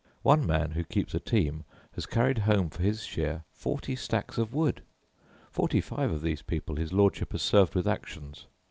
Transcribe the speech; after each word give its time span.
One 0.23 0.47
man, 0.47 0.71
who 0.71 0.83
keeps 0.83 1.13
a 1.13 1.19
team, 1.19 1.63
has 1.93 2.07
carried 2.07 2.39
home, 2.39 2.71
for 2.71 2.81
his 2.81 3.03
share, 3.03 3.43
forty 3.51 3.95
stacks 3.95 4.39
of 4.39 4.51
wood. 4.51 4.81
Forty 5.51 5.79
five 5.79 6.11
of 6.11 6.23
these 6.23 6.41
people 6.41 6.77
his 6.77 6.91
lordship 6.91 7.33
has 7.33 7.43
served 7.43 7.75
with 7.75 7.87
actions. 7.87 8.47